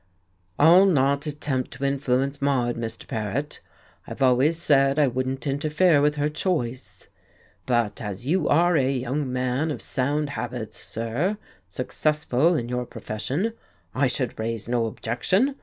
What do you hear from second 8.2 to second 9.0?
you are a